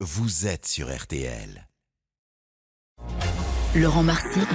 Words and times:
vous 0.00 0.46
êtes 0.46 0.66
sur 0.66 0.94
RTL. 0.94 1.66
Laurent 3.74 4.02
Marsic, 4.02 4.46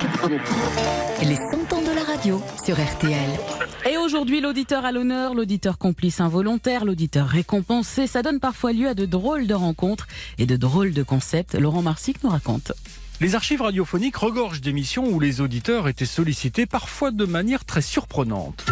les 1.24 1.36
100 1.36 1.74
ans 1.74 1.82
de 1.82 1.96
la 1.96 2.04
radio 2.04 2.40
sur 2.64 2.76
RTL. 2.76 3.40
Et 3.90 3.98
aujourd'hui, 3.98 4.40
l'auditeur 4.40 4.86
à 4.86 4.92
l'honneur, 4.92 5.34
l'auditeur 5.34 5.80
complice 5.80 6.22
involontaire, 6.22 6.86
l'auditeur 6.86 7.28
récompensé, 7.28 8.06
ça 8.06 8.22
donne 8.22 8.40
parfois 8.40 8.72
lieu 8.72 8.88
à 8.88 8.94
de 8.94 9.08
drôles 9.08 9.48
de 9.48 9.56
rencontres 9.56 10.08
et 10.38 10.46
de 10.46 10.56
drôles 10.58 10.94
de 10.94 11.02
concepts. 11.02 11.56
Laurent 11.56 11.82
Marsic 11.82 12.24
nous 12.24 12.30
raconte. 12.30 12.74
Les 13.20 13.34
archives 13.34 13.64
radiophoniques 13.64 14.18
regorgent 14.18 14.62
d'émissions 14.62 15.08
où 15.08 15.20
les 15.20 15.42
auditeurs 15.42 15.88
étaient 15.88 16.06
sollicités 16.06 16.68
parfois 16.68 17.10
de 17.10 17.26
manière 17.26 17.66
très 17.66 17.82
surprenante. 17.82 18.66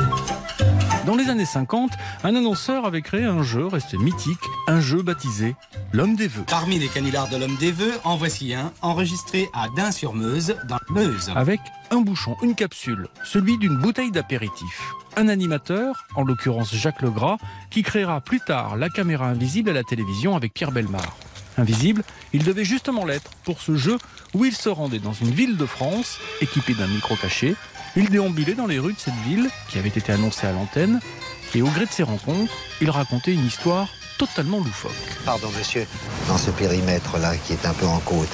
Dans 1.09 1.15
les 1.15 1.31
années 1.31 1.43
50, 1.43 1.93
un 2.23 2.35
annonceur 2.35 2.85
avait 2.85 3.01
créé 3.01 3.25
un 3.25 3.41
jeu 3.41 3.65
resté 3.65 3.97
mythique, 3.97 4.37
un 4.67 4.79
jeu 4.79 5.01
baptisé 5.01 5.55
L'homme 5.91 6.15
des 6.15 6.27
vœux. 6.27 6.43
Parmi 6.45 6.77
les 6.77 6.87
canulars 6.87 7.27
de 7.29 7.37
l'homme 7.37 7.55
des 7.55 7.71
vœux, 7.71 7.93
en 8.03 8.15
voici 8.15 8.53
un 8.53 8.71
enregistré 8.83 9.49
à 9.51 9.69
Dain-sur-Meuse, 9.75 10.57
dans 10.67 10.77
Meuse. 10.91 11.31
Avec 11.35 11.61
un 11.89 12.01
bouchon, 12.01 12.35
une 12.43 12.53
capsule, 12.53 13.07
celui 13.23 13.57
d'une 13.57 13.75
bouteille 13.75 14.11
d'apéritif. 14.11 14.93
Un 15.17 15.29
animateur, 15.29 16.05
en 16.13 16.23
l'occurrence 16.23 16.75
Jacques 16.75 17.01
Legras, 17.01 17.37
qui 17.71 17.81
créera 17.81 18.21
plus 18.21 18.39
tard 18.39 18.77
la 18.77 18.89
caméra 18.89 19.25
invisible 19.29 19.71
à 19.71 19.73
la 19.73 19.83
télévision 19.83 20.35
avec 20.35 20.53
Pierre 20.53 20.71
Belmar. 20.71 21.17
Invisible, 21.57 22.03
il 22.33 22.43
devait 22.43 22.65
justement 22.65 23.03
l'être 23.03 23.31
pour 23.45 23.61
ce 23.61 23.75
jeu 23.75 23.97
où 24.35 24.45
il 24.45 24.53
se 24.53 24.69
rendait 24.69 24.99
dans 24.99 25.13
une 25.13 25.31
ville 25.31 25.57
de 25.57 25.65
France, 25.65 26.19
équipé 26.39 26.75
d'un 26.75 26.85
micro 26.85 27.15
caché, 27.15 27.55
il 27.95 28.09
déambulait 28.09 28.55
dans 28.55 28.67
les 28.67 28.79
rues 28.79 28.93
de 28.93 28.99
cette 28.99 29.19
ville, 29.27 29.49
qui 29.69 29.77
avait 29.77 29.89
été 29.89 30.11
annoncée 30.11 30.47
à 30.47 30.51
l'antenne, 30.51 30.99
et 31.55 31.61
au 31.61 31.67
gré 31.67 31.85
de 31.85 31.91
ses 31.91 32.03
rencontres, 32.03 32.51
il 32.81 32.89
racontait 32.89 33.33
une 33.33 33.45
histoire 33.45 33.89
totalement 34.17 34.59
loufoque. 34.59 34.91
Pardon 35.25 35.49
monsieur, 35.57 35.87
dans 36.27 36.37
ce 36.37 36.51
périmètre-là 36.51 37.37
qui 37.37 37.53
est 37.53 37.65
un 37.65 37.73
peu 37.73 37.85
en 37.85 37.99
côte, 37.99 38.29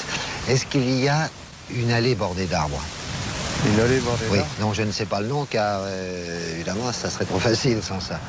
est-ce 0.50 0.66
qu'il 0.66 1.00
y 1.00 1.08
a 1.08 1.30
une 1.74 1.92
allée 1.92 2.16
bordée 2.16 2.46
d'arbres? 2.48 2.82
Une 3.68 3.80
allée 3.80 4.00
bordée 4.00 4.26
Oui, 4.32 4.38
d'arbres 4.40 4.52
non, 4.60 4.74
je 4.74 4.84
ne 4.84 4.92
sais 4.92 5.06
pas 5.06 5.22
le 5.22 5.28
nom 5.28 5.46
car 5.46 5.82
euh, 5.84 6.56
évidemment 6.56 6.92
ça 6.92 7.10
serait 7.10 7.26
trop 7.26 7.40
facile 7.40 7.82
sans 7.82 8.00
ça. 8.00 8.20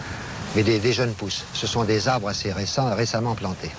Mais 0.54 0.62
des, 0.62 0.78
des 0.78 0.92
jeunes 0.92 1.12
pousses, 1.12 1.44
ce 1.52 1.66
sont 1.66 1.84
des 1.84 2.08
arbres 2.08 2.28
assez 2.28 2.52
récents, 2.52 2.94
récemment 2.94 3.34
plantés. 3.34 3.70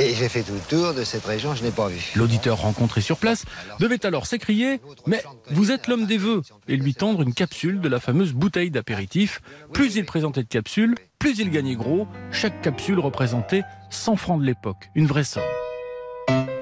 Et 0.00 0.14
j'ai 0.14 0.30
fait 0.30 0.42
tout 0.42 0.54
le 0.54 0.60
tour 0.60 0.94
de 0.94 1.04
cette 1.04 1.26
région, 1.26 1.54
je 1.54 1.62
n'ai 1.62 1.70
pas 1.70 1.88
vu. 1.88 2.12
L'auditeur 2.16 2.58
rencontré 2.58 3.02
sur 3.02 3.18
place 3.18 3.44
devait 3.80 4.06
alors 4.06 4.24
s'écrier 4.24 4.80
Mais 5.06 5.22
vous 5.50 5.72
êtes 5.72 5.88
l'homme 5.88 6.06
des 6.06 6.16
vœux 6.16 6.40
et 6.68 6.76
lui 6.78 6.94
tendre 6.94 7.20
une 7.20 7.34
capsule 7.34 7.82
de 7.82 7.88
la 7.88 8.00
fameuse 8.00 8.32
bouteille 8.32 8.70
d'apéritif. 8.70 9.42
Plus 9.74 9.96
il 9.96 10.06
présentait 10.06 10.42
de 10.42 10.48
capsules, 10.48 10.94
plus 11.18 11.38
il 11.38 11.50
gagnait 11.50 11.74
gros. 11.74 12.08
Chaque 12.32 12.62
capsule 12.62 12.98
représentait 12.98 13.62
100 13.90 14.16
francs 14.16 14.40
de 14.40 14.46
l'époque, 14.46 14.88
une 14.94 15.06
vraie 15.06 15.22
somme. 15.22 15.42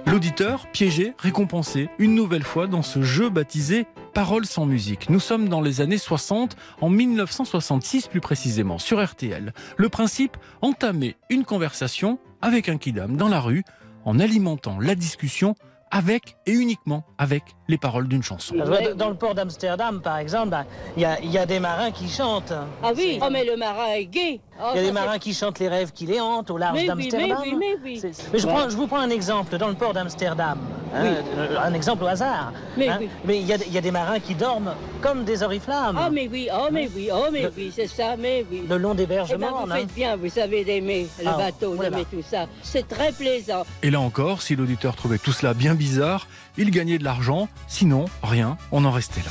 L'auditeur, 0.05 0.66
piégé, 0.72 1.12
récompensé, 1.19 1.91
une 2.00 2.16
nouvelle 2.16 2.42
fois 2.42 2.66
dans 2.66 2.83
ce 2.83 3.03
jeu 3.03 3.31
baptisé 3.31 3.86
Paroles 4.14 4.47
sans 4.47 4.66
musique. 4.66 5.11
Nous 5.11 5.20
sommes 5.20 5.48
dans 5.48 5.61
les 5.61 5.81
années 5.81 5.98
60, 5.98 6.56
en 6.81 6.89
1966 6.89 8.09
plus 8.09 8.20
précisément, 8.20 8.78
sur 8.78 9.00
RTL. 9.00 9.53
Le 9.77 9.89
principe, 9.89 10.36
entamer 10.61 11.14
une 11.31 11.44
conversation 11.44 12.19
avec 12.42 12.69
un 12.69 12.77
kidam 12.78 13.17
dans 13.17 13.28
la 13.28 13.41
rue, 13.41 13.64
en 14.05 14.19
alimentant 14.20 14.78
la 14.81 14.94
discussion 14.94 15.55
avec 15.91 16.36
et 16.44 16.53
uniquement 16.53 17.05
avec 17.17 17.42
les 17.67 17.78
paroles 17.78 18.08
d'une 18.08 18.22
chanson. 18.22 18.55
Vois, 18.62 18.92
Dans 18.94 19.08
le 19.08 19.14
port 19.14 19.34
d'Amsterdam, 19.34 20.03
par 20.03 20.19
exemple, 20.19 20.50
ben, 20.50 20.66
il 20.97 21.03
y, 21.03 21.06
a- 21.06 21.19
il 21.20 21.31
y 21.31 21.39
a 21.39 21.47
des 21.47 21.61
marins 21.61 21.91
qui 21.91 22.09
chantent. 22.11 22.53
Ah 22.83 22.91
oui, 22.94 23.19
oh 23.22 23.28
mais 23.33 23.42
le 23.44 23.56
marin 23.56 23.92
est 23.94 24.05
gay. 24.05 24.41
Oh, 24.61 24.72
Il 24.75 24.77
y 24.77 24.81
a 24.81 24.86
des 24.86 24.92
marins 24.92 25.19
qui 25.19 25.33
chantent 25.33 25.59
les 25.59 25.69
rêves 25.69 25.92
qui 25.92 26.05
les 26.05 26.20
hantent 26.20 26.50
au 26.50 26.59
large 26.59 26.75
Mais 26.75 26.81
oui, 26.83 27.09
d'Amsterdam. 27.09 27.39
mais 27.42 27.50
oui, 27.53 27.56
mais 27.59 27.77
oui. 27.83 27.98
C'est- 28.00 28.31
mais 28.33 28.39
je, 28.39 28.47
prends- 28.47 28.69
je 28.69 28.77
vous 28.77 28.86
prends 28.86 29.00
un 29.00 29.09
exemple 29.11 29.56
dans 29.56 29.69
le 29.69 29.75
port 29.75 29.94
d'Amsterdam. 29.94 30.59
Hein, 30.94 31.03
Oui. 31.03 31.08
euh, 31.36 31.58
Un 31.62 31.75
exemple 31.75 32.05
au 32.05 32.06
hasard. 32.06 32.53
Mais 32.77 32.89
hein? 32.89 32.98
oui. 33.00 33.08
Mais 33.25 33.39
il 33.41 33.47
y, 33.47 33.53
a- 33.53 33.56
il 33.67 33.72
y 33.72 33.78
a 33.78 33.81
des 33.81 33.91
marins 33.91 34.19
qui 34.20 34.34
dorment 34.34 34.75
comme 35.00 35.25
des 35.25 35.42
oriflammes. 35.42 35.98
Oh 36.00 36.11
mais 36.12 36.28
oui, 36.31 36.48
oh 36.53 36.69
mais 36.72 36.88
oui, 36.94 37.09
oh 37.12 37.26
mais 37.32 37.49
oui, 37.56 37.72
c'est 37.75 37.87
ça, 37.87 38.16
mais 38.19 38.44
oui. 38.50 38.65
Le 38.69 38.76
long 38.78 38.94
des 38.94 39.04
Eh 39.04 39.06
ben, 39.06 39.15
bergements. 39.16 39.65
vous 39.65 39.71
hein. 39.72 39.77
faites 39.77 39.94
bien, 39.94 40.16
vous 40.16 40.28
savez 40.28 40.65
d'aimer 40.65 41.06
le 41.22 41.28
Ah, 41.28 41.37
bateau, 41.37 41.75
voilà. 41.75 41.91
d'aimer 41.91 42.06
tout 42.10 42.22
ça. 42.28 42.47
C'est 42.62 42.87
très 42.88 43.12
plaisant. 43.12 43.65
Et 43.82 43.91
là 43.91 44.00
encore, 44.00 44.43
si 44.43 44.56
l'auditeur 44.56 44.97
trouvait 44.97 45.19
tout 45.19 45.32
cela 45.32 45.54
bien 45.54 45.75
bizarre, 45.75 46.27
il 46.56 46.71
gagnait 46.71 46.98
de 46.98 47.04
l'argent, 47.04 47.48
sinon 47.69 48.06
rien, 48.22 48.56
on 48.72 48.84
en 48.84 48.91
restait 48.91 49.21
là. 49.25 49.31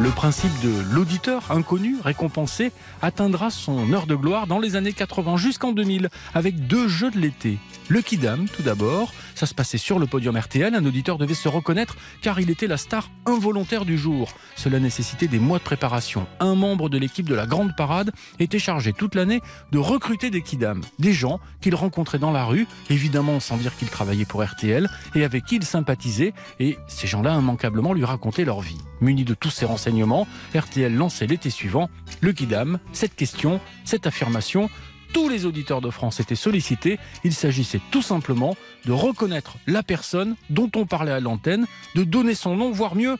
Le 0.00 0.08
principe 0.08 0.58
de 0.62 0.94
l'auditeur 0.94 1.50
inconnu 1.50 1.96
récompensé 2.02 2.72
atteindra 3.02 3.50
son 3.50 3.92
heure 3.92 4.06
de 4.06 4.14
gloire 4.14 4.46
dans 4.46 4.58
les 4.58 4.74
années 4.74 4.94
80 4.94 5.36
jusqu'en 5.36 5.72
2000 5.72 6.08
avec 6.32 6.66
deux 6.66 6.88
jeux 6.88 7.10
de 7.10 7.18
l'été. 7.18 7.58
Le 7.88 8.00
Kidam 8.00 8.46
tout 8.48 8.62
d'abord, 8.62 9.12
ça 9.34 9.44
se 9.44 9.52
passait 9.52 9.76
sur 9.76 9.98
le 9.98 10.06
podium 10.06 10.38
RTL, 10.38 10.74
un 10.74 10.86
auditeur 10.86 11.18
devait 11.18 11.34
se 11.34 11.48
reconnaître 11.48 11.98
car 12.22 12.40
il 12.40 12.48
était 12.48 12.66
la 12.66 12.78
star 12.78 13.10
involontaire 13.26 13.84
du 13.84 13.98
jour. 13.98 14.32
Cela 14.56 14.80
nécessitait 14.80 15.28
des 15.28 15.38
mois 15.38 15.58
de 15.58 15.64
préparation. 15.64 16.26
Un 16.40 16.54
membre 16.54 16.88
de 16.88 16.96
l'équipe 16.96 17.28
de 17.28 17.34
la 17.34 17.44
Grande 17.44 17.76
Parade 17.76 18.10
était 18.38 18.58
chargé 18.58 18.94
toute 18.94 19.14
l'année 19.14 19.42
de 19.70 19.78
recruter 19.78 20.30
des 20.30 20.40
Kidam, 20.40 20.80
des 20.98 21.12
gens 21.12 21.40
qu'il 21.60 21.74
rencontrait 21.74 22.18
dans 22.18 22.32
la 22.32 22.44
rue, 22.44 22.66
évidemment 22.88 23.38
sans 23.38 23.58
dire 23.58 23.76
qu'ils 23.76 23.90
travaillaient 23.90 24.24
pour 24.24 24.42
RTL 24.42 24.88
et 25.14 25.24
avec 25.24 25.44
qui 25.44 25.56
il 25.56 25.64
sympathisait 25.64 26.32
et 26.58 26.78
ces 26.88 27.06
gens-là 27.06 27.36
immanquablement 27.38 27.92
lui 27.92 28.06
racontaient 28.06 28.46
leur 28.46 28.62
vie. 28.62 28.78
Muni 29.00 29.24
de 29.24 29.34
tous 29.34 29.50
ces 29.50 29.64
renseignements, 29.64 30.26
RTL 30.54 30.94
lançait 30.94 31.26
l'été 31.26 31.50
suivant 31.50 31.88
le 32.20 32.32
Kidam, 32.32 32.78
cette 32.92 33.14
question, 33.14 33.60
cette 33.84 34.06
affirmation. 34.06 34.70
Tous 35.12 35.28
les 35.28 35.44
auditeurs 35.44 35.80
de 35.80 35.90
France 35.90 36.20
étaient 36.20 36.34
sollicités. 36.34 36.98
Il 37.24 37.34
s'agissait 37.34 37.80
tout 37.90 38.02
simplement 38.02 38.56
de 38.84 38.92
reconnaître 38.92 39.56
la 39.66 39.82
personne 39.82 40.36
dont 40.50 40.70
on 40.76 40.86
parlait 40.86 41.12
à 41.12 41.20
l'antenne, 41.20 41.66
de 41.94 42.04
donner 42.04 42.34
son 42.34 42.56
nom, 42.56 42.70
voire 42.70 42.94
mieux, 42.94 43.16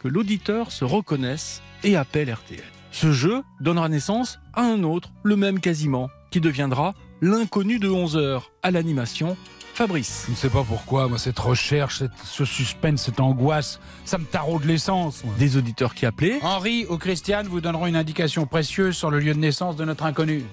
que 0.00 0.08
l'auditeur 0.08 0.70
se 0.70 0.84
reconnaisse 0.84 1.62
et 1.82 1.96
appelle 1.96 2.32
RTL. 2.32 2.62
Ce 2.92 3.12
jeu 3.12 3.42
donnera 3.60 3.88
naissance 3.88 4.38
à 4.52 4.62
un 4.62 4.84
autre, 4.84 5.10
le 5.24 5.34
même 5.34 5.58
quasiment, 5.58 6.10
qui 6.30 6.40
deviendra 6.40 6.94
l'inconnu 7.24 7.78
de 7.78 7.88
11 7.88 8.16
heures 8.16 8.50
à 8.62 8.70
l'animation, 8.70 9.36
Fabrice. 9.72 10.24
Je 10.26 10.32
ne 10.32 10.36
sais 10.36 10.50
pas 10.50 10.62
pourquoi, 10.62 11.08
moi, 11.08 11.18
cette 11.18 11.38
recherche, 11.38 11.98
cette- 11.98 12.12
ce 12.22 12.44
suspense, 12.44 13.02
cette 13.06 13.18
angoisse, 13.18 13.80
ça 14.04 14.18
me 14.18 14.24
taraude 14.24 14.64
l'essence. 14.64 15.24
Des 15.38 15.56
auditeurs 15.56 15.94
qui 15.94 16.06
appelaient, 16.06 16.38
Henri 16.42 16.86
ou 16.88 16.96
Christiane 16.98 17.48
vous 17.48 17.60
donneront 17.60 17.86
une 17.86 17.96
indication 17.96 18.46
précieuse 18.46 18.94
sur 18.96 19.10
le 19.10 19.18
lieu 19.18 19.34
de 19.34 19.38
naissance 19.40 19.74
de 19.76 19.84
notre 19.84 20.04
inconnu. 20.04 20.44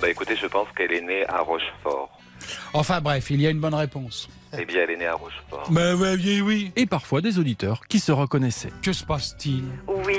Bah 0.00 0.08
écoutez, 0.08 0.36
je 0.40 0.46
pense 0.46 0.68
qu'elle 0.76 0.92
est 0.92 1.00
née 1.02 1.26
à 1.28 1.40
Rochefort. 1.40 2.08
Enfin 2.72 3.00
bref, 3.00 3.30
il 3.30 3.40
y 3.40 3.46
a 3.46 3.50
une 3.50 3.60
bonne 3.60 3.74
réponse. 3.74 4.28
Eh 4.58 4.64
bien, 4.64 4.82
elle 4.84 4.90
est 4.92 4.96
née 4.96 5.06
à 5.06 5.14
Rochefort. 5.14 5.70
Mais 5.70 5.92
oui, 5.94 6.08
oui, 6.24 6.40
oui. 6.40 6.72
et 6.76 6.86
parfois 6.86 7.20
des 7.20 7.38
auditeurs 7.38 7.80
qui 7.88 7.98
se 7.98 8.12
reconnaissaient. 8.12 8.72
Que 8.82 8.92
se 8.92 9.04
passe-t-il? 9.04 9.64
Oui, 9.88 10.14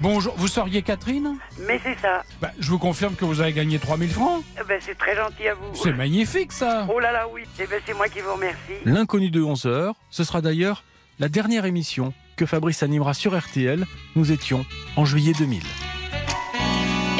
Bonjour, 0.00 0.34
vous 0.36 0.48
seriez 0.48 0.82
Catherine 0.82 1.36
mais 1.60 1.80
c'est 1.82 1.98
ça. 2.00 2.22
Bah, 2.40 2.50
Je 2.58 2.70
vous 2.70 2.78
confirme 2.78 3.14
que 3.14 3.24
vous 3.24 3.40
avez 3.40 3.52
gagné 3.52 3.78
3000 3.78 4.10
francs. 4.10 4.42
Eh 4.60 4.64
Ben, 4.64 4.80
c'est 4.84 4.96
très 4.96 5.14
gentil 5.14 5.48
à 5.48 5.54
vous. 5.54 5.74
C'est 5.74 5.92
magnifique 5.92 6.52
ça. 6.52 6.86
Oh 6.92 6.98
là 6.98 7.12
là, 7.12 7.26
oui. 7.32 7.42
Eh 7.60 7.66
ben, 7.66 7.80
c'est 7.86 7.94
moi 7.94 8.08
qui 8.08 8.20
vous 8.20 8.32
remercie. 8.34 8.56
L'inconnu 8.84 9.30
de 9.30 9.42
11 9.42 9.66
heures, 9.66 9.94
ce 10.10 10.24
sera 10.24 10.40
d'ailleurs 10.40 10.84
la 11.18 11.28
dernière 11.28 11.64
émission 11.64 12.12
que 12.36 12.46
Fabrice 12.46 12.82
animera 12.82 13.14
sur 13.14 13.38
RTL. 13.38 13.86
Nous 14.16 14.32
étions 14.32 14.64
en 14.96 15.04
juillet 15.04 15.32
2000. 15.38 15.62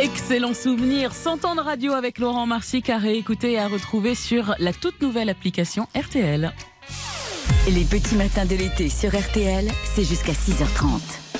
Excellent 0.00 0.54
souvenir, 0.54 1.12
100 1.12 1.44
ans 1.44 1.54
de 1.54 1.60
radio 1.60 1.92
avec 1.92 2.18
Laurent 2.18 2.46
Marsic 2.46 2.90
à 2.90 2.98
réécouter 2.98 3.52
et 3.52 3.58
à 3.58 3.68
retrouver 3.68 4.14
sur 4.14 4.54
la 4.58 4.72
toute 4.72 5.00
nouvelle 5.00 5.28
application 5.28 5.86
RTL. 5.94 6.52
Les 7.68 7.84
petits 7.84 8.16
matins 8.16 8.46
de 8.46 8.56
l'été 8.56 8.88
sur 8.88 9.10
RTL, 9.10 9.68
c'est 9.94 10.04
jusqu'à 10.04 10.32
6h30. 10.32 11.31